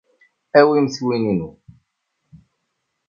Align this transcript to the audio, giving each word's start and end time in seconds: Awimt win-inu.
Awimt 0.59 0.95
win-inu. 1.05 1.49